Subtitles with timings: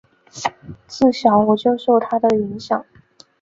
[0.87, 2.83] 自小我就受他的影响